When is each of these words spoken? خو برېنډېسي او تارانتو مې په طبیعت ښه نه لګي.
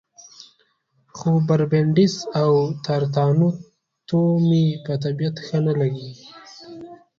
خو 1.15 1.29
برېنډېسي 1.47 2.21
او 2.41 2.51
تارانتو 2.85 4.19
مې 4.47 4.63
په 4.83 4.93
طبیعت 5.03 5.35
ښه 5.45 5.57
نه 5.65 5.73
لګي. 5.79 6.11